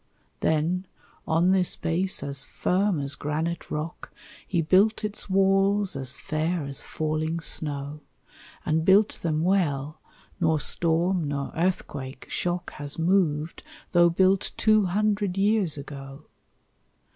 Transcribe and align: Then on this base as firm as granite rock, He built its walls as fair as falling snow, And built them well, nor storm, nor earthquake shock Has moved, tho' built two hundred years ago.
Then 0.39 0.87
on 1.27 1.51
this 1.51 1.75
base 1.75 2.23
as 2.23 2.43
firm 2.43 2.99
as 2.99 3.13
granite 3.13 3.69
rock, 3.69 4.11
He 4.47 4.63
built 4.63 5.03
its 5.05 5.29
walls 5.29 5.95
as 5.95 6.17
fair 6.17 6.63
as 6.63 6.81
falling 6.81 7.39
snow, 7.39 8.01
And 8.65 8.83
built 8.83 9.19
them 9.21 9.43
well, 9.43 10.01
nor 10.39 10.59
storm, 10.59 11.25
nor 11.27 11.51
earthquake 11.55 12.25
shock 12.29 12.71
Has 12.71 12.97
moved, 12.97 13.61
tho' 13.91 14.09
built 14.09 14.53
two 14.57 14.85
hundred 14.87 15.37
years 15.37 15.77
ago. 15.77 16.25